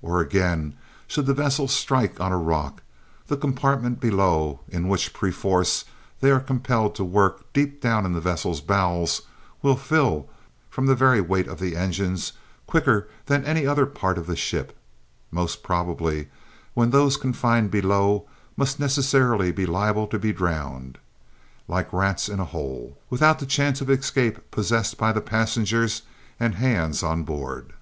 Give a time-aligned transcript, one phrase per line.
[0.00, 2.82] Or again, should the vessel strike on a rock,
[3.26, 5.84] the compartment below in which perforce
[6.22, 9.20] they are compelled to work deep down in the vessel's bowels
[9.60, 10.26] will fill,
[10.70, 12.32] from the very weight of the engines,
[12.66, 14.74] quicker than any other part of the ship,
[15.30, 16.30] most probably,
[16.72, 18.26] when those confined below
[18.56, 20.96] must necessarily be liable to be drowned,
[21.68, 26.00] like rats in a hole, without the chances of escape possessed by the passengers
[26.40, 27.74] and hands on board.